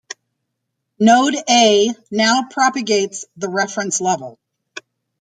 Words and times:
Node 0.99 1.35
A 1.47 1.91
now 2.09 2.47
propagates 2.49 3.25
the 3.37 3.49
reference 3.49 4.01
level. 4.01 4.39